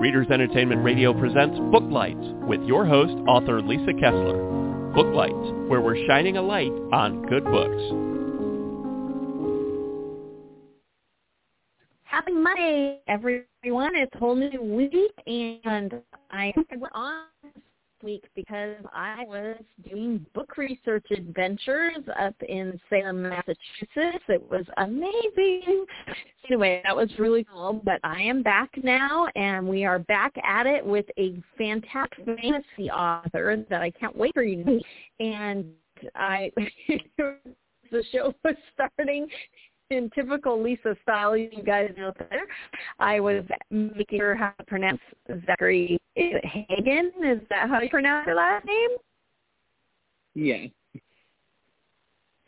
[0.00, 4.92] Readers Entertainment Radio presents Booklights with your host, author Lisa Kessler.
[4.94, 7.82] Booklights, where we're shining a light on good books.
[12.04, 13.94] Happy Monday, everyone.
[13.94, 17.24] It's a whole new week, and I went on
[18.02, 19.56] week because I was
[19.88, 24.24] doing book research adventures up in Salem, Massachusetts.
[24.28, 25.84] It was amazing.
[26.48, 27.80] Anyway, that was really cool.
[27.84, 32.90] But I am back now, and we are back at it with a fantastic fantasy
[32.90, 34.86] author that I can't wait for you to meet.
[35.20, 35.66] And
[36.14, 36.50] I,
[37.18, 39.28] the show was starting
[39.90, 42.46] in typical Lisa style, you guys know there,
[42.98, 45.00] I was making sure how to pronounce
[45.46, 47.12] Zachary is it Hagen.
[47.24, 48.90] Is that how you pronounce your last name?
[50.34, 50.66] Yeah.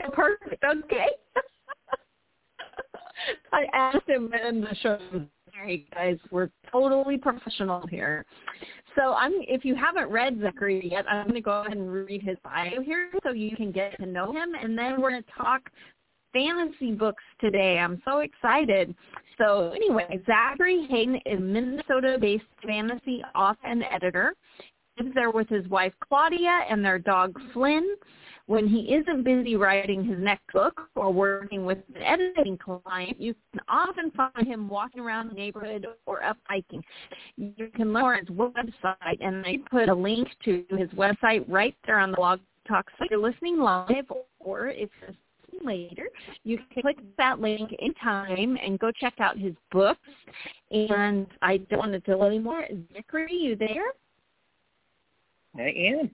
[0.04, 0.64] Oh, perfect.
[0.64, 1.06] Okay.
[3.52, 4.98] I asked him in the show.
[5.52, 8.24] Hey guys, we're totally professional here.
[8.96, 12.22] So I'm if you haven't read Zachary yet, I'm going to go ahead and read
[12.22, 15.32] his bio here so you can get to know him, and then we're going to
[15.36, 15.70] talk
[16.32, 17.78] fantasy books today.
[17.78, 18.94] I'm so excited.
[19.38, 24.34] So anyway, Zachary Hagen is Minnesota-based fantasy author and editor.
[24.98, 27.96] Lives there with his wife Claudia and their dog Flynn.
[28.46, 33.34] When he isn't busy writing his next book or working with an editing client, you
[33.52, 36.82] can often find him walking around the neighborhood or up hiking.
[37.36, 42.00] You can learn his website, and I put a link to his website right there
[42.00, 42.90] on the blog talk.
[42.98, 44.06] So you're listening live,
[44.40, 45.14] or if you're
[45.64, 46.08] later.
[46.44, 50.00] You can click that link in anytime and go check out his books.
[50.70, 52.64] And I don't want to delay anymore.
[52.94, 53.92] Zachary, you there?
[55.56, 56.10] I am.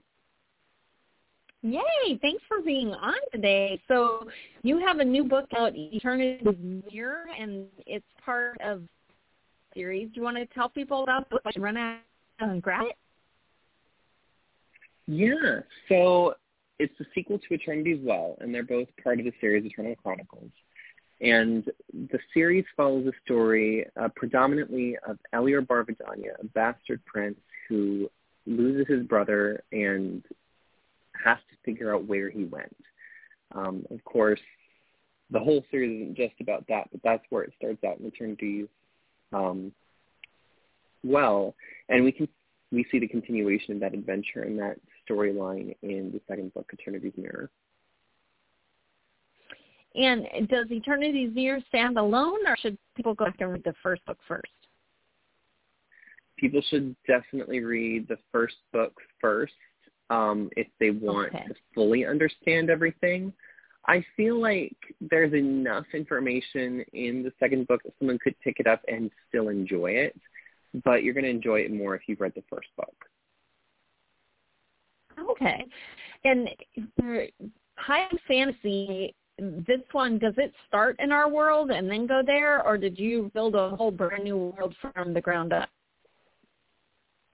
[1.63, 2.19] Yay!
[2.21, 3.81] Thanks for being on today.
[3.89, 4.29] So
[4.63, 8.83] you have a new book out, Eternity's Mirror, and it's part of
[9.75, 10.07] series.
[10.09, 11.53] Do you want to tell people about the book?
[11.57, 11.99] Run out
[12.39, 12.97] and grab it.
[15.09, 15.61] Yeah.
[15.89, 16.35] So
[16.79, 20.51] it's the sequel to Eternity's Well, and they're both part of the series Eternal Chronicles.
[21.21, 28.09] And the series follows the story uh, predominantly of Elior Barvadanya, a bastard prince who
[28.47, 30.23] loses his brother and
[31.25, 32.77] has to figure out where he went.
[33.53, 34.41] Um, of course,
[35.31, 38.69] the whole series isn't just about that, but that's where it starts out in Eternity's
[39.33, 39.73] um,
[41.03, 41.55] Well,
[41.89, 42.29] and we can
[42.71, 47.13] we see the continuation of that adventure and that storyline in the second book, Eternity's
[47.17, 47.51] Mirror.
[49.95, 54.05] And does Eternity's Mirror stand alone, or should people go back and read the first
[54.07, 54.47] book first?
[56.37, 59.55] People should definitely read the first book first
[60.11, 61.45] um, if they want Okay.
[61.49, 63.33] to fully understand everything.
[63.87, 68.67] I feel like there's enough information in the second book that someone could pick it
[68.67, 70.15] up and still enjoy it,
[70.85, 72.95] but you're going to enjoy it more if you've read the first book.
[75.29, 75.67] Okay.
[76.25, 76.49] And
[76.99, 77.27] for
[77.77, 82.77] high fantasy, this one, does it start in our world and then go there, or
[82.77, 85.69] did you build a whole brand new world from the ground up?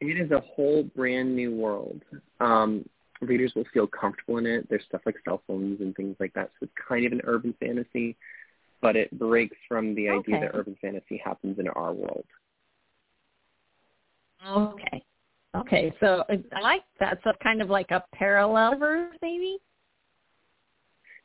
[0.01, 2.03] It is a whole brand new world.
[2.41, 2.85] Um,
[3.23, 4.69] readers will feel comfortable in it.
[4.69, 7.55] There's stuff like cell phones and things like that, so it's kind of an urban
[7.59, 8.17] fantasy,
[8.83, 12.27] but it breaks from the idea that urban fantasy happens in our world.
[14.47, 15.03] Okay.
[15.57, 17.19] Okay, so I like that.
[17.23, 19.59] So kind of like a parallel verse, maybe?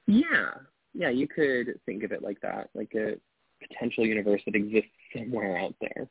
[0.06, 0.51] Yeah,
[0.94, 3.16] yeah, you could think of it like that, like a
[3.68, 6.07] potential universe that exists somewhere out there.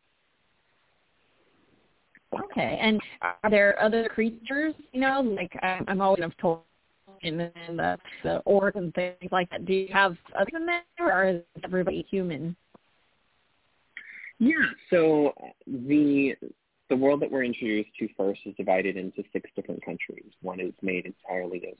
[2.45, 2.79] Okay.
[2.81, 6.61] And are there other creatures, you know, like I'm, I'm always of told
[7.23, 9.65] and then the, the orc and things like that.
[9.65, 12.55] Do you have other than that, or is everybody human?
[14.39, 14.55] Yeah,
[14.91, 15.35] so
[15.67, 16.37] the
[16.89, 20.31] the world that we're introduced to first is divided into six different countries.
[20.43, 21.79] One is made entirely of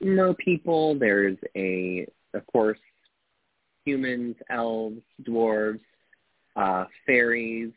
[0.00, 0.98] mer people.
[0.98, 2.78] There's a, of course,
[3.84, 5.80] humans, elves, dwarves,
[6.56, 7.72] uh, fairies,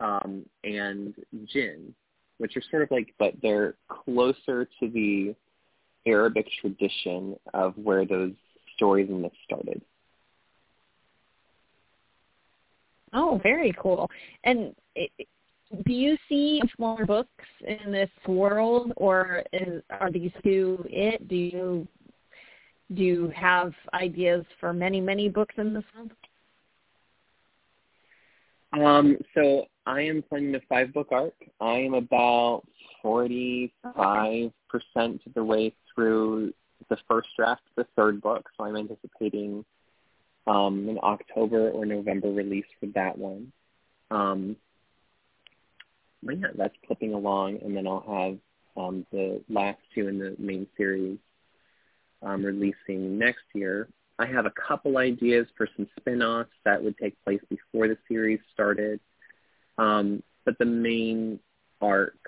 [0.00, 1.14] um, and
[1.46, 1.94] jinn,
[2.38, 5.34] which are sort of like, but they're closer to the
[6.06, 8.32] Arabic tradition of where those
[8.76, 9.82] stories and myths started.
[13.12, 14.10] Oh, very cool.
[14.44, 14.74] And
[15.84, 21.28] do you see more books in this world, or is, are these two it?
[21.28, 21.88] Do you
[22.94, 26.12] do you have ideas for many many books in this world?
[28.72, 31.34] Um, so I am planning a five book arc.
[31.60, 32.62] I am about
[33.02, 36.52] forty five percent of the way through
[36.88, 39.64] the first draft the third book, so I'm anticipating
[40.46, 43.52] um, an October or November release for that one.
[44.10, 44.56] Um,
[46.22, 48.38] yeah, that's clipping along, and then I'll have
[48.76, 51.18] um, the last two in the main series
[52.22, 53.88] um, releasing next year.
[54.18, 58.40] I have a couple ideas for some spin-offs that would take place before the series
[58.52, 59.00] started,
[59.78, 61.38] um, but the main
[61.80, 62.18] arc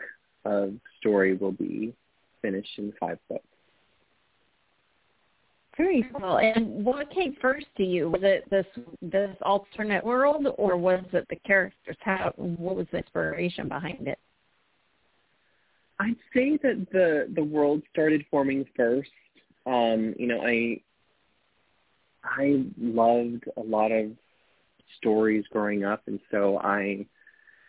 [0.44, 1.94] of story will be
[2.42, 3.44] finished in five books.
[5.80, 6.36] Very cool.
[6.36, 8.10] And what came first to you?
[8.10, 8.66] Was it this
[9.00, 11.96] this alternate world, or was it the characters?
[12.00, 14.18] How what was the inspiration behind it?
[15.98, 19.08] I'd say that the the world started forming first.
[19.64, 20.82] Um, you know, I
[22.24, 24.10] I loved a lot of
[24.98, 27.06] stories growing up, and so I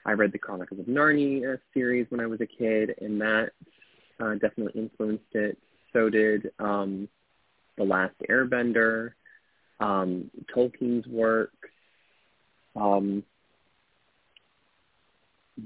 [0.06, 3.52] I read the Chronicles of Narnia series when I was a kid, and that
[4.20, 5.58] uh, definitely influenced it.
[5.94, 7.08] So did um,
[7.82, 9.14] the Last Airbender,
[9.80, 11.56] um, Tolkien's works,
[12.76, 13.24] um,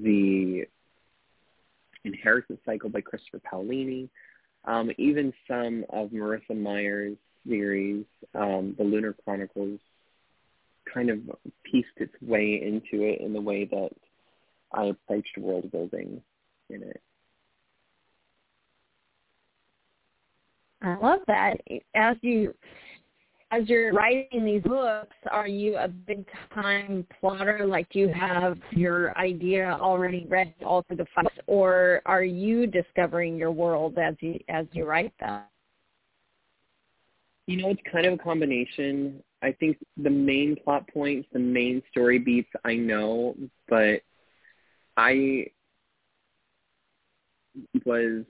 [0.01, 0.65] the
[2.05, 4.07] Inheritance Cycle by Christopher Paolini,
[4.63, 7.17] um, even some of Marissa Meyer's
[7.47, 9.79] series, um, the Lunar Chronicles,
[10.91, 11.19] kind of
[11.63, 13.89] pieced its way into it in the way that
[14.71, 16.21] I approached world building
[16.69, 17.01] in it.
[20.85, 21.57] I love that.
[21.95, 22.53] As you
[23.51, 27.65] as you're writing these books, are you a big time plotter?
[27.65, 32.67] Like, do you have your idea already read all through the files, or are you
[32.67, 35.41] discovering your world as you as you write them?
[37.47, 39.23] You know, it's kind of a combination.
[39.41, 43.35] I think the main plot points, the main story beats, I know,
[43.67, 44.01] but
[44.97, 45.47] I
[47.85, 48.23] was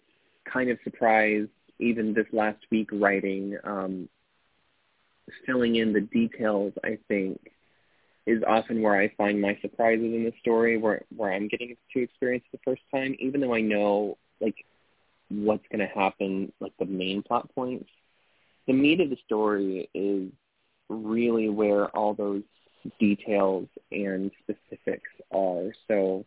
[0.51, 1.49] kind of surprised
[1.79, 4.09] even this last week writing, um,
[5.45, 7.39] filling in the details, I think,
[8.25, 12.01] is often where I find my surprises in the story, where where I'm getting to
[12.01, 14.65] experience the first time, even though I know like
[15.29, 17.89] what's going to happen, like the main plot points.
[18.67, 20.31] The meat of the story is
[20.89, 22.43] really where all those
[22.99, 25.71] details and specifics are.
[25.87, 26.25] So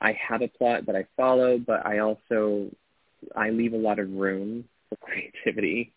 [0.00, 2.70] I have a plot that I follow, but I also
[3.36, 5.92] I leave a lot of room for creativity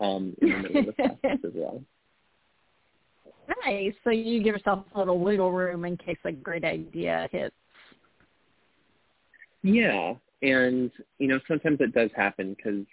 [0.00, 1.82] um, in the middle of the process as well.
[3.64, 3.94] Nice.
[4.04, 7.54] So you give yourself a little wiggle room in case a great idea hits.
[9.62, 12.84] Yeah, and you know sometimes it does happen because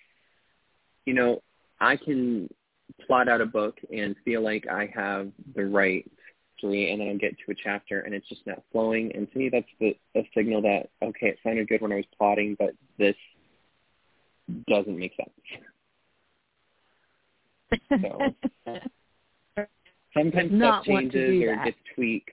[1.05, 1.41] you know
[1.79, 2.49] I can
[3.05, 6.09] plot out a book and feel like I have the right
[6.57, 9.11] story, and then I get to a chapter and it's just not flowing.
[9.13, 12.05] And to me, that's the a signal that okay, it sounded good when I was
[12.17, 13.15] plotting, but this
[14.67, 15.29] doesn't make sense.
[18.01, 18.35] So
[20.13, 21.65] sometimes Not stuff changes or that.
[21.65, 22.29] gets tweaked.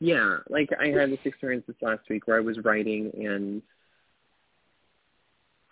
[0.00, 3.62] Yeah, like I had this experience this last week where I was writing and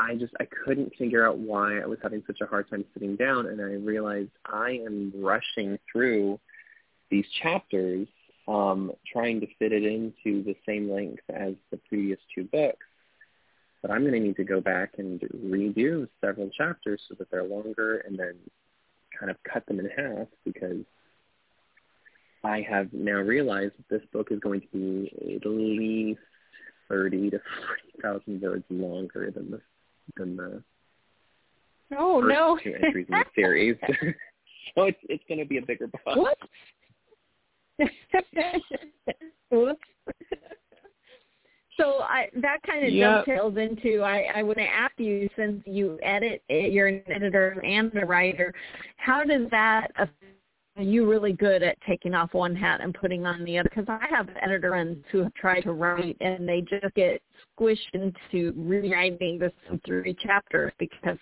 [0.00, 3.16] I just I couldn't figure out why I was having such a hard time sitting
[3.16, 6.40] down and I realized I am rushing through
[7.10, 8.08] these chapters
[8.48, 12.86] um, trying to fit it into the same length as the previous two books
[13.82, 17.44] but I'm going to need to go back and redo several chapters so that they're
[17.44, 18.34] longer and then
[19.18, 20.84] kind of cut them in half because
[22.44, 26.20] I have now realized that this book is going to be at least
[26.88, 27.40] 30 to
[28.02, 29.60] 40,000 words longer than the
[30.16, 30.62] than the
[31.96, 33.76] oh first no two entries in the series.
[34.74, 36.00] so it's it's going to be a bigger book.
[36.04, 36.38] What?
[39.50, 39.80] Whoops.
[41.76, 43.22] So I, that kind of Yeah.
[43.24, 47.94] dovetails into I, I want to ask you since you edit, you're an editor and
[47.96, 48.54] a writer,
[48.96, 50.32] how does that affect
[50.76, 53.68] are you really good at taking off one hat and putting on the other?
[53.68, 57.20] Because I have editor friends who have tried to write and they just get
[57.58, 59.52] squished into rewriting the
[59.84, 61.18] three chapters because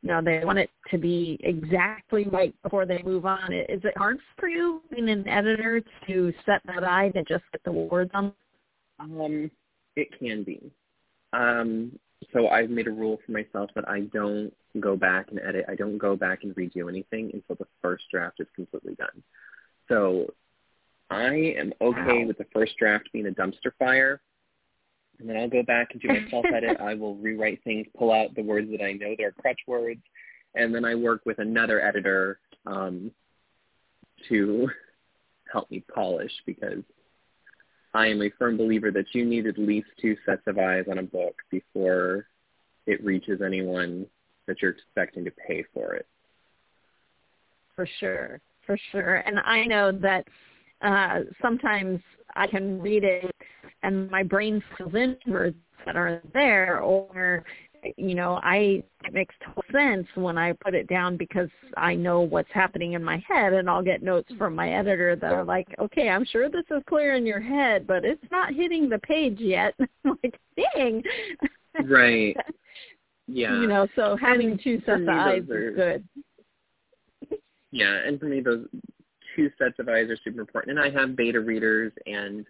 [0.00, 3.52] you know they want it to be exactly right before they move on.
[3.52, 7.62] Is it hard for you being an editor to set that eye to just get
[7.64, 8.32] the words on?
[9.00, 9.50] Um,
[9.98, 10.60] it can be.
[11.32, 11.98] Um,
[12.32, 15.66] so I've made a rule for myself that I don't go back and edit.
[15.68, 19.22] I don't go back and redo anything until the first draft is completely done.
[19.88, 20.32] So
[21.10, 22.26] I am okay Wow.
[22.26, 24.20] with the first draft being a dumpster fire.
[25.18, 26.80] And then I'll go back and do my self-edit.
[26.80, 30.02] I will rewrite things, pull out the words that I know that are crutch words,
[30.54, 33.10] and then I work with another editor um,
[34.28, 34.68] to
[35.52, 36.82] help me polish because
[37.98, 40.98] I am a firm believer that you need at least two sets of eyes on
[40.98, 42.28] a book before
[42.86, 44.06] it reaches anyone
[44.46, 46.06] that you're expecting to pay for it.
[47.74, 49.16] For sure, for sure.
[49.26, 50.28] And I know that
[50.80, 51.98] uh, sometimes
[52.36, 53.34] I can read it
[53.82, 57.44] and my brain fills in words that are there or
[57.96, 62.20] you know, I it makes total sense when I put it down because I know
[62.20, 65.68] what's happening in my head and I'll get notes from my editor that are like,
[65.78, 69.38] Okay, I'm sure this is clear in your head, but it's not hitting the page
[69.38, 69.74] yet.
[70.04, 70.38] I'm like,
[70.74, 71.02] dang.
[71.84, 72.36] Right.
[73.30, 73.60] Yeah.
[73.60, 76.08] You know, so having And two sets of eyes are- is good.
[77.70, 78.66] Yeah, and for me, those
[79.36, 80.78] two sets of eyes are super important.
[80.78, 82.46] And I have beta readers and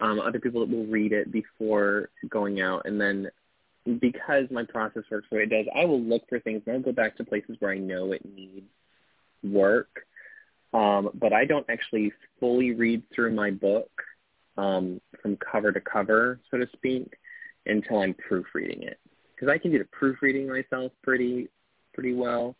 [0.00, 2.82] um, other people that will read it before going out.
[2.84, 3.28] And then
[3.96, 6.82] because my process works the way it does, I will look for things and I'll
[6.82, 8.66] go back to places where I know it needs
[9.42, 10.04] work.
[10.74, 13.90] Um, but I don't actually fully read through my book
[14.58, 17.14] um, from cover to cover, so to speak,
[17.64, 18.98] until I'm proofreading it.
[19.34, 21.48] Because I can do the proofreading myself pretty
[21.94, 22.56] pretty well.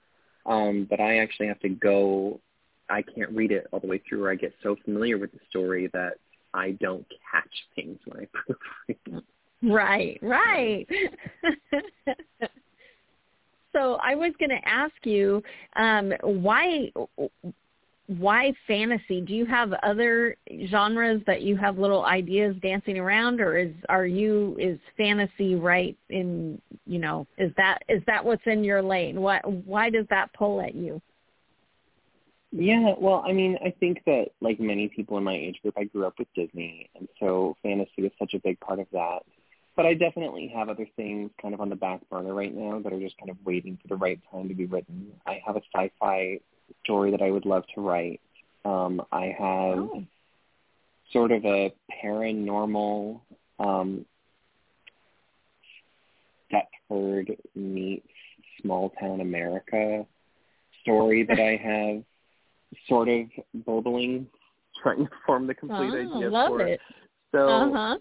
[0.47, 2.41] Um, but I actually have to go.
[2.89, 5.41] I can't read it all the way through, or I get so familiar with the
[5.51, 6.15] story that
[6.55, 9.23] I don't catch things when I proofread.
[9.63, 10.87] Right, right.
[13.73, 15.43] so I was going to ask you,
[15.77, 16.93] um, why
[18.09, 19.21] why fantasy?
[19.21, 20.35] Do you have other
[20.69, 25.97] genres that you have little ideas dancing around, or is are you is fantasy right
[26.09, 29.21] in you know is that is that what's in your lane?
[29.21, 31.03] What why does that pull at you?
[32.51, 35.85] Yeah, well, I mean, I think that like many people in my age group, I
[35.85, 39.21] grew up with Disney, and so fantasy is such a big part of that.
[39.79, 42.93] But I definitely have other things kind of on the back burner right now that
[42.93, 45.13] are just kind of waiting for the right time to be written.
[45.25, 46.41] I have a sci-fi
[46.83, 48.21] story that I would love to write.
[48.65, 50.05] Um, I have Oh.
[51.13, 53.21] sort of a paranormal
[53.61, 54.05] um,
[56.53, 58.09] Stepford meets
[58.61, 60.05] small town America
[60.81, 62.03] story that I have
[62.89, 63.29] sort of
[63.65, 64.27] burbling,
[64.83, 66.63] trying to form the complete Oh, idea love for.
[66.63, 66.81] it.
[67.31, 67.99] So, Uh huh.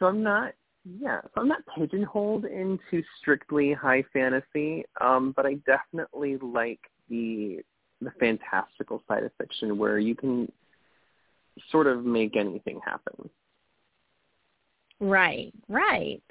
[0.00, 0.52] so I'm not,
[1.00, 7.60] yeah, so I'm not pigeonholed into strictly high fantasy, um, but I definitely like the
[8.02, 10.50] the fantastical side of fiction where you can
[11.70, 13.30] sort of make anything happen.
[15.00, 16.22] Right, right.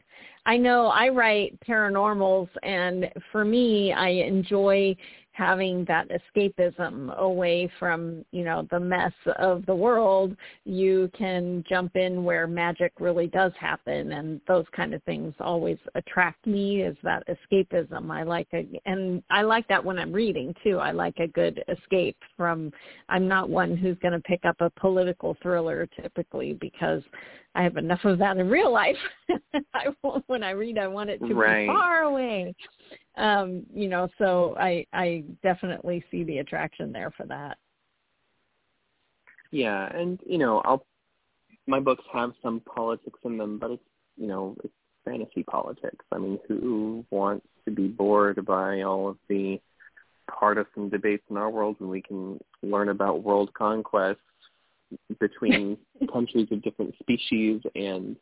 [0.46, 4.96] I know I write paranormals and for me I enjoy
[5.36, 10.36] having that escapism away from, you know, the mess of the world.
[10.64, 15.78] You can jump in where magic really does happen and those kind of things always
[15.96, 18.10] attract me is that escapism.
[18.10, 20.78] I like a, and I like that when I'm reading too.
[20.78, 22.72] I like a good escape from
[23.10, 27.04] I'm not one who's going to pick up a political thriller typically because
[27.56, 28.98] I have enough of that in real life.
[29.74, 29.88] I
[30.28, 31.68] when I read, I want it to Right.
[31.68, 32.54] be far away.
[33.18, 37.58] Um, you know, so I I definitely see the attraction there for that.
[39.52, 40.86] Yeah, and you know, I'll
[41.66, 43.84] my books have some politics in them, but it's
[44.18, 44.74] you know, it's
[45.06, 46.06] fantasy politics.
[46.12, 49.60] I mean, who wants to be bored by all of the
[50.30, 54.20] partisan debates in our world when we can learn about world conquest
[55.20, 55.78] between
[56.12, 58.16] countries of different species and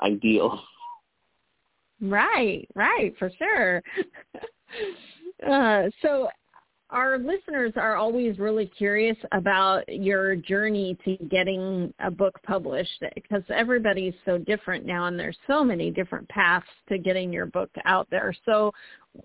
[0.00, 0.60] ideals?
[2.00, 3.82] Right, right, for sure.
[5.48, 6.28] uh, so
[6.94, 13.42] our listeners are always really curious about your journey to getting a book published because
[13.48, 18.08] everybody's so different now and there's so many different paths to getting your book out
[18.10, 18.32] there.
[18.44, 18.72] So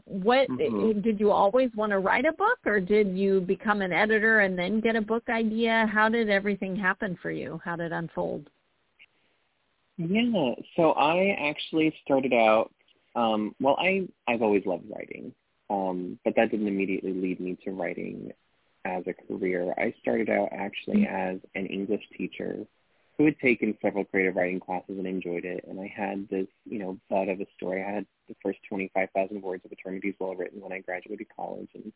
[0.06, 1.04] what Mhm.
[1.04, 4.58] did you always want to write a book or did you become an editor and
[4.58, 5.86] then get a book idea?
[5.86, 7.62] How did everything happen for you?
[7.64, 8.50] How did it unfold?
[9.98, 12.72] Yeah, so I actually started out.
[13.16, 15.34] Um, well, I I've always loved writing,
[15.70, 18.32] um, but that didn't immediately lead me to writing
[18.86, 19.74] as a career.
[19.78, 22.66] I started out actually as an English teacher
[23.18, 25.66] who had taken several creative writing classes and enjoyed it.
[25.68, 27.84] And I had this, you know, thought of a story.
[27.84, 31.68] I had the first 25,000 words of Eternity's Well written when I graduated college.
[31.74, 31.92] And,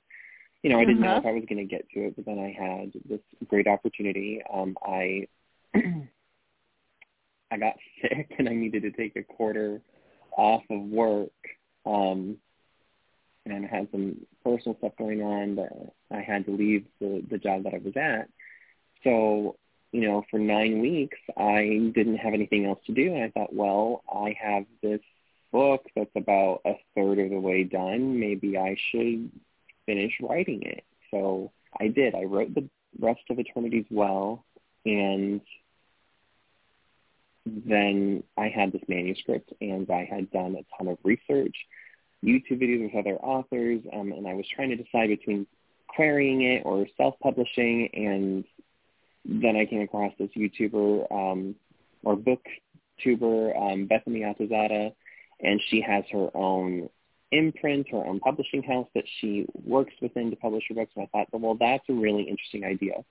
[0.63, 1.19] you know, I didn't know Uh-huh.
[1.19, 4.41] if I was going to get to it, but then I had this great opportunity.
[4.51, 5.27] Um, I
[7.51, 9.81] I got sick and I needed to take a quarter
[10.37, 11.31] off of work.
[11.85, 12.37] Um,
[13.45, 17.63] and had some personal stuff going on that I had to leave the, the job
[17.63, 18.29] that I was at.
[19.03, 19.57] So,
[19.91, 23.13] you know, for nine weeks, I didn't have anything else to do.
[23.13, 25.01] And I thought, well, I have this
[25.51, 28.19] book that's about a third of the way done.
[28.19, 29.29] Maybe I should
[29.85, 30.83] finish writing it.
[31.12, 32.15] So I did.
[32.15, 32.67] I wrote the
[33.00, 34.45] rest of Eternity's Well,
[34.85, 35.41] and
[37.45, 41.55] then I had this manuscript, and I had done a ton of research,
[42.23, 45.45] YouTube videos with other authors, um, and I was trying to decide between
[45.87, 48.43] querying it or self-publishing, and
[49.25, 51.55] then I came across this YouTuber, um,
[52.03, 54.93] or booktuber um, Bethany Atazadeh,
[55.41, 56.89] and she has her own
[57.31, 60.91] imprint, her own publishing house that she works within to publish her books.
[60.95, 63.03] And I thought, well, that's a really interesting idea.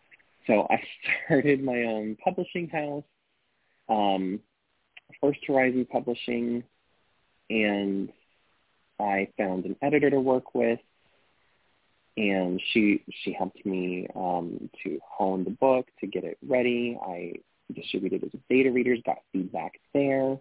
[0.47, 0.83] So I
[1.27, 3.05] started my own publishing house,
[3.89, 4.41] um,
[5.21, 6.65] First Horizon Publishing,
[7.51, 8.11] and
[8.99, 10.81] I found an editor to work with,
[12.17, 16.99] and she she helped me um, to hone the book, to get it ready.
[17.01, 17.35] I
[17.73, 20.39] distributed it to beta readers, got feedback there,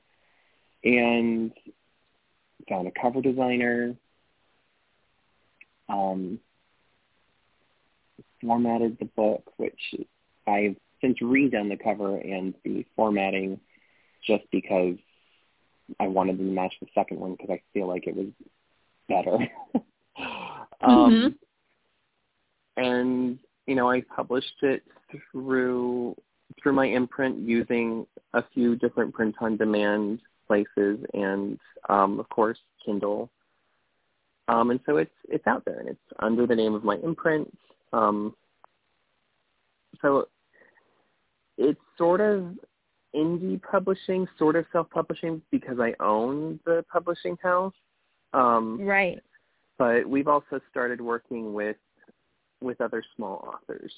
[0.83, 1.51] and
[2.69, 3.95] found a cover designer.
[5.89, 6.39] Um,
[8.41, 9.95] formatted the book, which
[10.47, 13.59] I've since redone the cover and the formatting
[14.25, 14.95] just because
[15.99, 18.27] I wanted to match the second one because I feel like it was
[19.07, 19.37] better.
[20.81, 21.37] um,
[22.77, 22.83] mm-hmm.
[22.83, 24.83] And you know, I published it
[25.31, 26.15] through
[26.61, 31.57] through my imprint using a few different print on demand places and
[31.89, 33.29] um, of course Kindle.
[34.47, 37.51] Um, and so it's it's out there and it's under the name of my imprint.
[37.93, 38.35] Um,
[40.01, 40.27] so
[41.57, 42.57] it's sort of
[43.15, 47.73] indie publishing, sort of self-publishing because I own the publishing house.
[48.33, 49.21] Um, right.
[49.77, 51.77] But we've also started working with
[52.61, 53.91] with other small authors.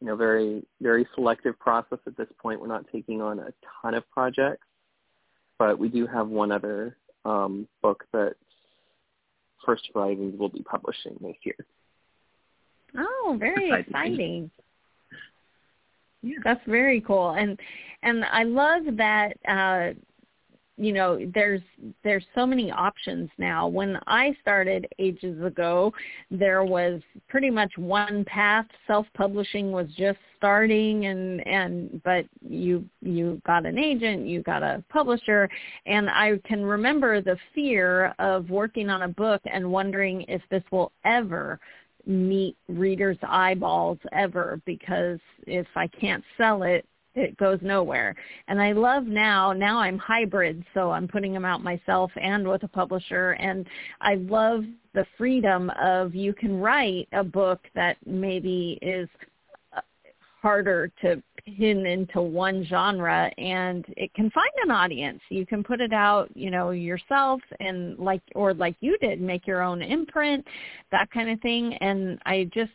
[0.00, 2.60] You know, very very selective process at this point.
[2.60, 4.66] We're not taking on a ton of projects,
[5.58, 8.34] but we do have one other um, book that
[9.64, 11.66] First Horizons will be publishing this year.
[12.98, 14.50] Oh, very exciting.
[16.22, 16.36] Yeah.
[16.44, 17.30] That's very cool.
[17.30, 17.58] And
[18.02, 19.98] and I love that uh
[20.78, 21.60] you know there's
[22.02, 25.92] there's so many options now when i started ages ago
[26.30, 32.84] there was pretty much one path self publishing was just starting and and but you
[33.02, 35.48] you got an agent you got a publisher
[35.84, 40.64] and i can remember the fear of working on a book and wondering if this
[40.70, 41.60] will ever
[42.06, 48.14] meet readers' eyeballs ever because if I can't sell it, it goes nowhere.
[48.48, 52.62] And I love now, now I'm hybrid, so I'm putting them out myself and with
[52.62, 53.32] a publisher.
[53.32, 53.66] And
[54.00, 59.08] I love the freedom of you can write a book that maybe is
[59.76, 59.80] uh,
[60.40, 65.20] harder to pin into one genre and it can find an audience.
[65.28, 69.46] You can put it out, you know, yourself and like or like you did, make
[69.46, 70.46] your own imprint,
[70.90, 71.74] that kind of thing.
[71.74, 72.70] And I just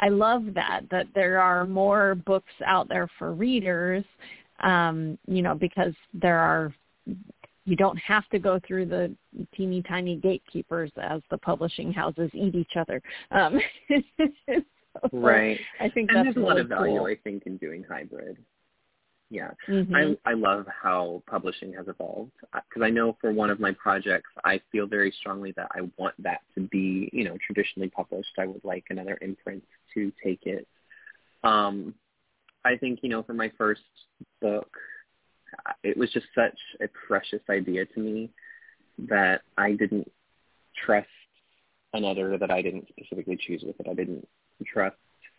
[0.00, 4.04] I love that that there are more books out there for readers
[4.60, 6.72] um, you know, because there are
[7.66, 9.14] you don't have to go through the
[9.54, 13.02] teeny tiny gatekeepers as the publishing houses eat each other.
[13.30, 13.60] Um,
[15.12, 15.58] right.
[15.80, 17.06] I think and that's there's really a lot of value, cool.
[17.06, 18.38] I think, in doing hybrid.
[19.32, 19.94] Yeah, mm-hmm.
[19.94, 24.28] I I love how publishing has evolved because I know for one of my projects,
[24.44, 28.32] I feel very strongly that I want that to be you know traditionally published.
[28.38, 29.62] I would like another imprint
[29.94, 30.66] to take it.
[31.44, 31.94] Um,
[32.64, 33.82] I think you know for my first
[34.40, 34.68] book,
[35.84, 38.30] it was just such a precious idea to me
[39.08, 40.10] that I didn't
[40.84, 41.08] trust
[41.92, 43.86] another that I didn't specifically choose with it.
[43.88, 44.26] I didn't
[44.64, 44.96] trust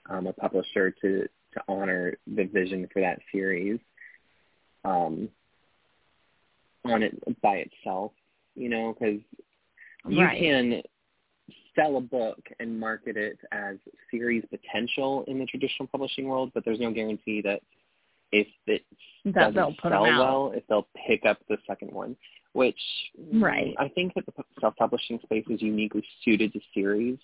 [0.09, 3.79] um, a publisher to to honor the vision for that series
[4.85, 5.29] um,
[6.85, 8.11] on it by itself.
[8.55, 9.19] You know, because
[10.07, 10.39] you right.
[10.39, 10.81] can
[11.75, 13.77] sell a book and market it as
[14.09, 17.61] series potential in the traditional publishing world, but there's no guarantee that
[18.31, 18.83] if it
[19.25, 22.15] that doesn't sell well, if they'll pick up the second one.
[22.53, 22.79] Which
[23.33, 23.73] right.
[23.79, 27.17] I think that the self-publishing space is uniquely suited to series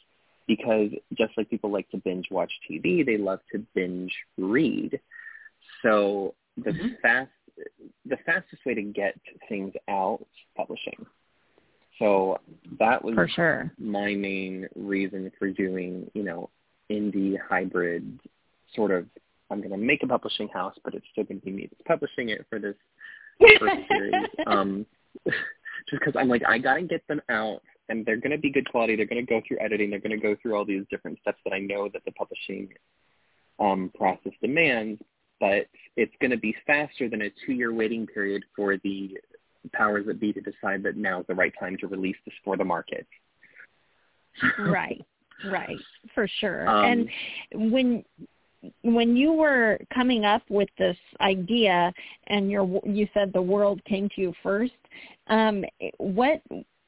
[0.48, 5.00] because just like people like to binge watch TV, they love to binge read.
[5.82, 6.88] So the mm-hmm.
[7.02, 7.32] fast
[8.06, 11.06] the fastest way to get things out publishing.
[12.00, 12.40] So
[12.80, 16.50] that was for sure my main reason for doing, you know,
[16.92, 18.20] indie hybrid
[18.76, 19.08] sort of
[19.50, 21.82] I'm going to make a publishing house, but it's still going to be me that's
[21.88, 22.76] publishing it for this
[23.60, 24.14] first series.
[24.48, 24.86] Um,
[25.26, 28.52] just because I'm like, I got to get them out and they're going to be
[28.52, 28.96] good quality.
[28.96, 29.90] They're going to go through editing.
[29.90, 32.70] They're going to go through all these different steps that I know that the publishing
[33.60, 35.02] um, process demands,
[35.40, 39.18] but it's going to be faster than a two-year waiting period for the
[39.74, 42.58] powers that be to decide that now is the right time to release this for
[42.58, 43.08] the market.
[44.60, 45.04] right,
[45.50, 45.78] right,
[46.14, 46.68] for sure.
[46.68, 47.08] Um,
[47.54, 48.04] and when
[48.82, 51.94] when you were coming up with this idea
[52.28, 54.74] and your you said the world came to you first
[55.28, 55.64] um
[55.98, 56.42] what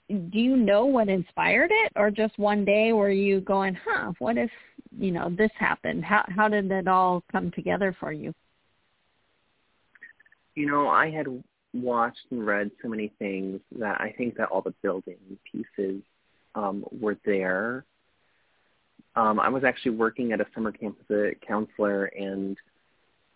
[0.10, 4.38] do you know what inspired it or just one day were you going huh what
[4.38, 4.50] if
[4.98, 8.34] you know this happened how how did it all come together for you
[10.60, 11.28] you know, I had
[11.74, 15.16] watched and read so many things that I think that all the building
[15.50, 16.02] pieces
[16.54, 17.86] um, were there.
[19.16, 22.58] Um, I was actually working at a summer camp as a counselor, and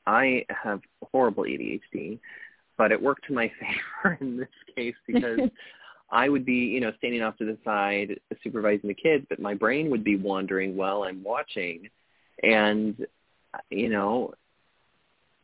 [0.06, 0.82] I have
[1.14, 2.20] horrible ADHD,
[2.78, 5.40] but it worked to my favor in this case because
[6.14, 9.56] I would be, you know, standing off to the side supervising the kids, but my
[9.56, 11.90] brain would be wandering while I'm watching.
[12.44, 13.08] And,
[13.72, 14.36] you know,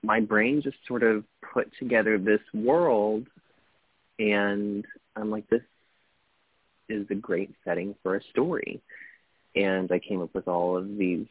[0.03, 3.25] my brain just sort of put together this world
[4.19, 5.63] and I'm like, this
[6.87, 8.79] is a great setting for a story.
[9.55, 11.25] And I came up with all of these,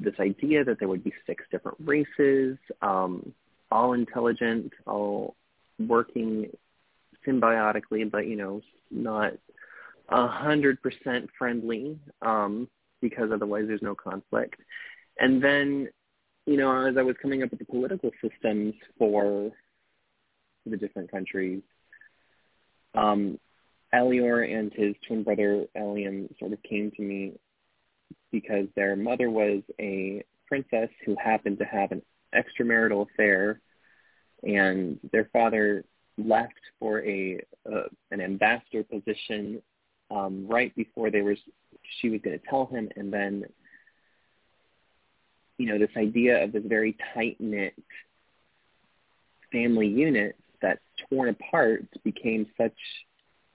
[0.00, 3.32] this idea that there would be six different races, um,
[3.70, 5.36] all intelligent, all
[5.78, 6.50] working
[7.28, 9.32] symbiotically, but you know, not
[10.08, 12.68] a hundred percent friendly, um,
[13.02, 14.60] because otherwise there's no conflict.
[15.18, 15.88] And then,
[16.46, 19.50] you know, as I was coming up with the political systems for
[20.64, 21.62] the different countries,
[22.94, 23.38] um,
[23.94, 27.34] Elior and his twin brother Eliam sort of came to me
[28.30, 32.02] because their mother was a princess who happened to have an
[32.34, 33.60] extramarital affair,
[34.42, 35.84] and their father
[36.18, 39.62] left for a uh, an ambassador position
[40.10, 41.36] um, right before they were
[42.00, 43.44] she was going to tell him, and then
[45.58, 47.74] you know this idea of this very tight knit
[49.50, 52.76] family unit that's torn apart became such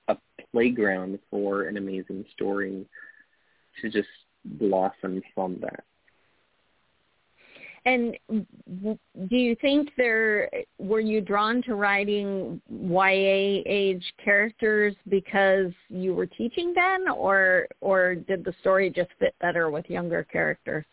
[0.08, 0.18] a
[0.52, 2.86] playground for an amazing story
[3.82, 4.08] to just
[4.46, 5.84] blossom from that.
[7.86, 16.14] And do you think there were you drawn to writing YA age characters because you
[16.14, 20.86] were teaching then, or or did the story just fit better with younger characters?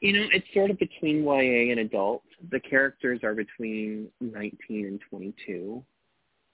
[0.00, 2.22] You know, it's sort of between YA and adult.
[2.50, 4.52] The characters are between 19
[4.86, 5.82] and 22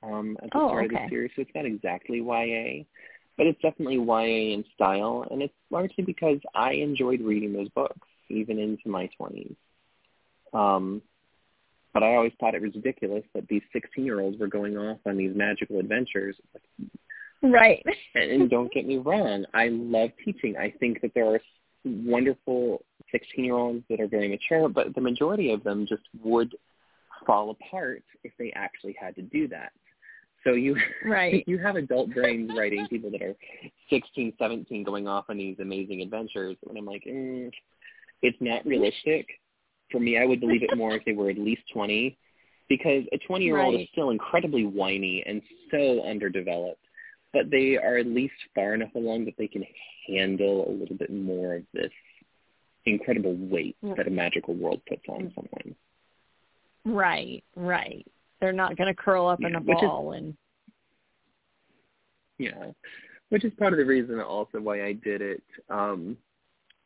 [0.05, 0.94] um, at the oh, start okay.
[0.94, 2.85] of the series, so it's not exactly YA
[3.37, 8.07] but it's definitely YA in style, and it's largely because I enjoyed reading those books
[8.29, 9.55] even into my 20s.
[10.53, 11.03] Um,
[11.92, 15.35] but I always thought it was ridiculous that these 16-year-olds were going off on these
[15.35, 16.37] magical adventures.
[17.42, 17.85] Right.
[18.14, 20.57] and, and don't get me wrong, I love teaching.
[20.57, 21.40] I think that there are
[21.85, 26.55] wonderful 16-year-olds that are very mature, but the majority of them just would
[27.27, 29.73] fall apart if they actually had to do that.
[30.44, 31.42] So you right.
[31.46, 33.35] you have adult brains writing people that are
[33.90, 37.50] 16, 17 going off on these amazing adventures, and I'm like, mm,
[38.22, 39.26] it's not realistic.
[39.90, 42.16] For me, I would believe it more if they were at least 20,
[42.68, 43.83] because a 20 year old right.
[43.83, 46.80] is still incredibly whiny and so underdeveloped,
[47.33, 49.64] but they are at least far enough along that they can
[50.09, 51.90] handle a little bit more of this
[52.87, 55.74] incredible weight that a magical world puts on someone.
[56.85, 58.07] Right, right.
[58.44, 60.37] They're not going to curl up Yeah, in a which is- ball and
[62.37, 62.72] Yeah,
[63.30, 66.18] which is part of the reason also why I did it um,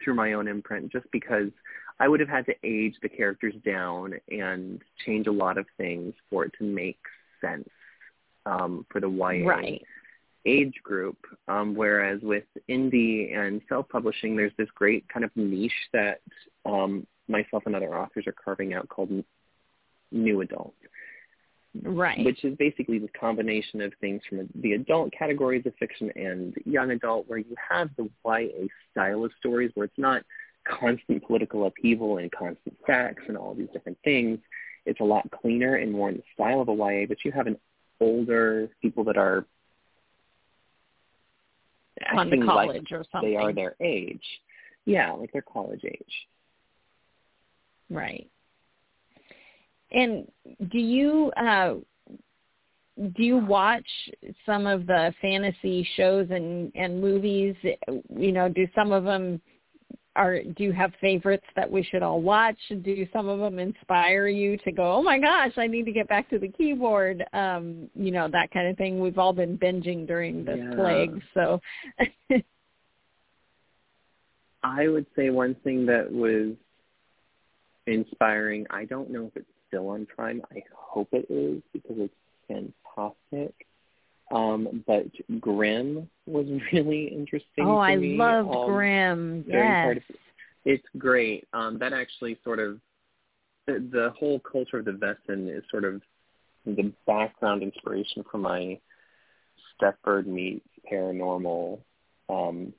[0.00, 1.48] through my own imprint, just because
[1.98, 6.14] I would have had to age the characters down and change a lot of things
[6.30, 7.00] for it to make
[7.40, 7.68] sense
[8.46, 9.82] um, for the YA right.
[10.46, 11.18] age group.
[11.48, 16.20] Um, whereas with indie and self-publishing, there's this great kind of niche that
[16.64, 19.24] um, myself and other authors are carving out called
[20.12, 20.74] new adult
[21.82, 22.24] Right.
[22.24, 26.90] which is basically the combination of things from the adult categories of fiction and young
[26.90, 30.22] adult, where you have the YA style of stories where it's not
[30.64, 34.38] constant political upheaval and constant facts and all these different things.
[34.86, 37.46] It's a lot cleaner and more in the style of a YA, but you have
[37.46, 37.58] an
[38.00, 39.44] older people that are
[42.12, 43.30] on the acting like college or something.
[43.30, 44.24] they are their age.
[44.84, 46.26] Yeah, like their college age.
[47.90, 48.30] Right.
[49.90, 50.30] And
[50.70, 51.74] do you uh
[53.16, 53.86] do you watch
[54.44, 57.54] some of the fantasy shows and and movies?
[57.62, 59.40] You know, do some of them
[60.16, 62.58] are do you have favorites that we should all watch?
[62.82, 66.08] Do some of them inspire you to go, "Oh my gosh, I need to get
[66.08, 68.98] back to the keyboard." Um, you know, that kind of thing.
[68.98, 70.74] We've all been binging during this Yeah.
[70.74, 71.60] plague, so
[74.64, 76.56] I would say one thing that was
[77.86, 78.66] inspiring.
[78.70, 80.42] I don't know if it's still on Prime.
[80.52, 82.14] I hope it is because it's
[82.48, 83.54] fantastic.
[84.30, 85.06] Um, but
[85.40, 87.66] Grimm was really interesting.
[87.66, 89.44] Oh, I me, loved um, Grimm.
[89.46, 89.96] Yes.
[89.96, 90.16] of-
[90.64, 91.46] It's great.
[91.52, 92.80] Um, that actually sort of
[93.66, 96.02] the, the whole culture of the Wesen is sort of
[96.66, 98.78] the background inspiration for my
[99.80, 101.78] Stepford meets paranormal
[102.28, 102.72] um,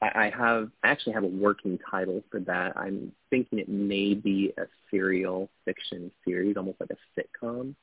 [0.00, 2.76] I, I have I actually have a working title for that.
[2.76, 7.74] I'm thinking it may be a serial fiction series, almost like a sitcom.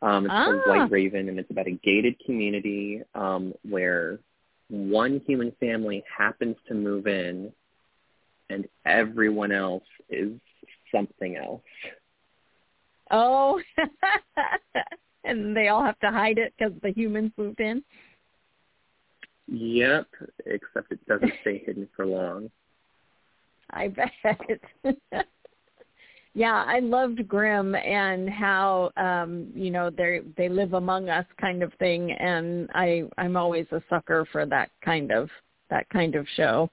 [0.00, 0.44] Um, it's ah.
[0.44, 4.20] called White Raven, and it's about a gated community um, where
[4.68, 7.52] one human family happens to move in,
[8.48, 10.32] and everyone else is
[10.94, 11.62] something else.
[13.10, 13.60] Oh,
[15.24, 17.82] and they all have to hide it because the humans moved in.
[19.50, 20.06] Yep,
[20.46, 22.50] except it doesn't stay hidden for long.
[23.70, 24.94] I bet.
[26.34, 31.62] yeah, I loved Grimm and how um, you know they they live among us kind
[31.62, 35.28] of thing, and I I'm always a sucker for that kind of
[35.70, 36.70] that kind of show.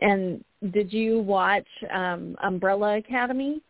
[0.00, 3.60] And did you watch um, Umbrella Academy?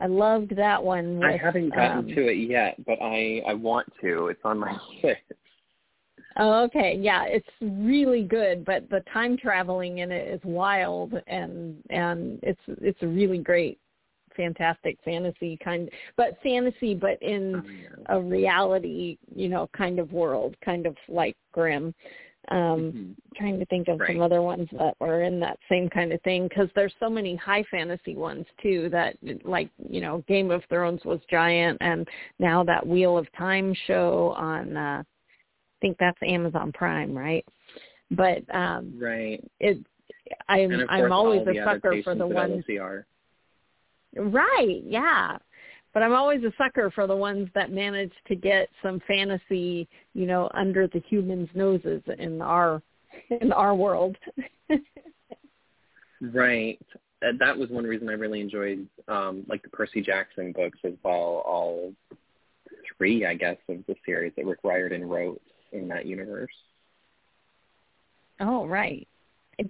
[0.00, 1.18] I loved that one.
[1.18, 4.28] With, I haven't gotten um, to it yet, but I I want to.
[4.28, 5.20] It's on my list.
[6.36, 6.96] Oh, okay.
[7.00, 12.60] Yeah, it's really good, but the time traveling in it is wild and and it's
[12.80, 13.78] it's a really great
[14.36, 17.62] fantastic fantasy kind but fantasy but in
[18.08, 21.92] Oh, a reality, you know, kind of world, kind of like Grimm.
[22.50, 23.16] Um Mhm.
[23.36, 24.08] trying to think of Right.
[24.14, 27.36] some other ones that were in that same kind of thing because there's so many
[27.36, 32.64] high fantasy ones too that like you know game of thrones was giant and now
[32.64, 35.02] that wheel of time show on uh
[35.80, 37.44] think that's Amazon Prime, right?
[38.10, 39.42] But um Right.
[39.60, 39.78] it
[40.48, 43.04] I'm course, I'm always a sucker for the ones LCR.
[44.16, 45.38] right, yeah.
[45.92, 50.26] But I'm always a sucker for the ones that manage to get some fantasy, you
[50.26, 52.82] know, under the humans' noses in our
[53.40, 54.16] in our world.
[56.22, 56.78] Right.
[57.22, 61.42] That was one reason I really enjoyed um like the Percy Jackson books as well,
[61.46, 61.94] all
[62.96, 65.40] three, I guess, of the series that Rick Riordan wrote
[65.72, 66.50] in that universe.
[68.40, 69.06] oh, right.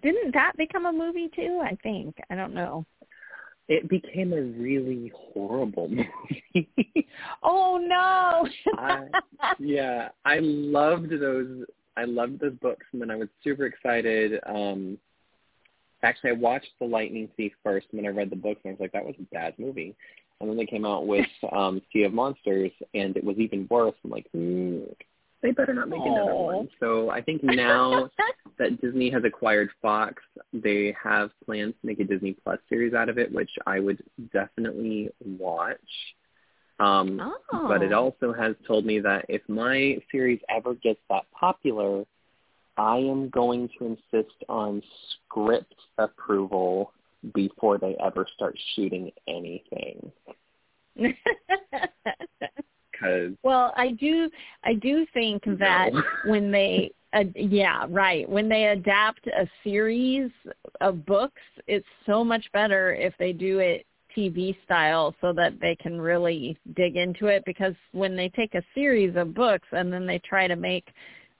[0.03, 1.61] Didn't that become a movie too?
[1.65, 2.17] I think.
[2.31, 2.87] I don't know.
[3.69, 5.89] It became a really horrible
[6.55, 7.09] movie.
[7.43, 8.49] Oh no.
[8.79, 9.07] I,
[9.59, 11.65] yeah, I loved those.
[11.97, 14.41] I loved those books, and then I was super excited.
[14.47, 14.97] Um,
[16.03, 18.75] actually, I watched The Lightning Thief first, and then I read the books, and I
[18.75, 19.95] was like, that was a bad movie.
[20.41, 23.95] And then they came out with um, Sea of Monsters, and it was even worse.
[24.05, 24.87] I'm like, mm,
[25.43, 26.69] they better not make another one.
[26.81, 28.11] So I think now
[28.59, 30.23] that Disney has acquired Fox,
[30.53, 34.03] they have plans to make a Disney Plus series out of it, which I would
[34.33, 35.79] definitely watch.
[36.79, 37.21] Um,
[37.53, 37.69] oh.
[37.69, 42.05] but it also has told me that if my series ever gets that popular,
[42.79, 44.83] I am going to insist on
[45.27, 46.93] script approval
[47.35, 50.11] before they ever start shooting anything.
[53.01, 54.31] Because well, I do
[54.65, 55.91] I do think that
[56.25, 58.29] when they uh, yeah, right.
[58.29, 60.31] When they adapt a series
[60.81, 63.87] of books, it's so much better if they do it
[64.17, 68.63] TV style so that they can really dig into it because when they take a
[68.75, 70.89] series of books and then they try to make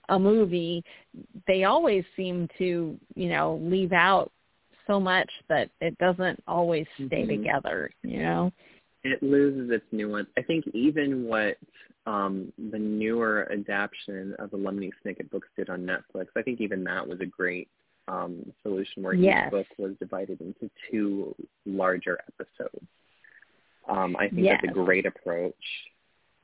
[0.09, 0.83] a movie,
[1.47, 4.31] they always seem to, you know, leave out
[4.87, 7.27] so much that it doesn't always stay Mhm.
[7.43, 8.51] together, you know.
[9.03, 10.27] It loses its nuance.
[10.37, 11.57] I think even what
[12.05, 16.83] um, the newer adaptation of the Lemony Snicket books did on Netflix, I think even
[16.85, 17.67] that was a great
[18.07, 19.45] um, solution where Yes.
[19.47, 21.35] each book was divided into two
[21.65, 22.85] larger episodes.
[23.87, 24.59] Um, I think Yes.
[24.61, 25.55] that's a great approach.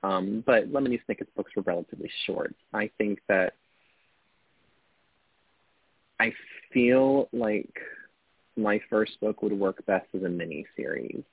[0.03, 2.53] Um, but Lemony Snicket's books were relatively short.
[2.73, 3.53] I think that
[6.19, 6.33] I
[6.73, 7.79] feel like
[8.55, 11.23] my first book would work best as a mini series.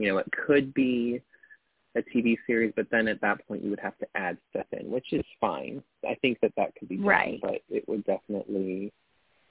[0.00, 1.20] You know, it could be
[1.94, 4.90] a TV series, but then at that point you would have to add stuff in,
[4.90, 5.82] which is fine.
[6.08, 7.40] I think that that could be done, Right.
[7.42, 8.92] but it would definitely,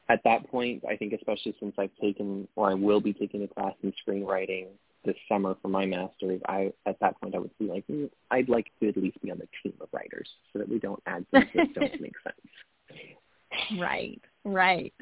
[0.08, 3.48] at that point, I think especially since I've taken, or I will be taking a
[3.48, 4.68] class in screenwriting
[5.06, 8.50] this summer for my master's, I at that point I would be like, mm, I'd
[8.50, 11.26] like to at least be on the team of writers so that we don't add
[11.32, 13.80] things that don't make sense.
[13.80, 14.94] Right, right.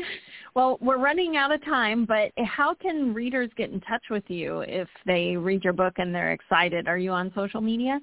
[0.55, 4.61] Well, we're running out of time, but how can readers get in touch with you
[4.61, 6.87] if they read your book and they're excited?
[6.87, 7.99] Are you on social media?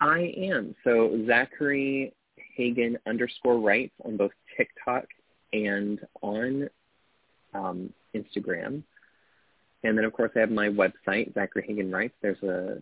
[0.00, 0.74] I am.
[0.84, 2.12] So Zachary
[2.56, 5.04] Hagen underscore writes on both TikTok
[5.52, 6.68] and on
[7.54, 8.82] um, Instagram.
[9.84, 12.14] And then, of course, I have my website, Zachary Hagen Writes.
[12.20, 12.78] There's a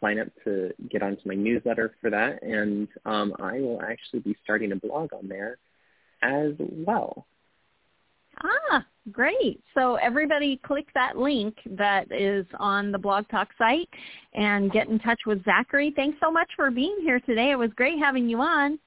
[0.00, 2.42] sign up to get onto my newsletter for that.
[2.42, 5.58] And um, I will actually be starting a blog on there
[6.22, 7.26] as well.
[8.44, 9.62] Ah, great.
[9.74, 13.88] So everybody click that link that is on the Blog Talk site
[14.34, 15.92] and get in touch with Zachary.
[15.96, 17.50] Thanks so much for being here today.
[17.50, 18.78] It was great having you on.